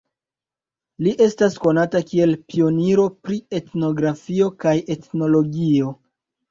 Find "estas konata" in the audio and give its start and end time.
1.25-2.01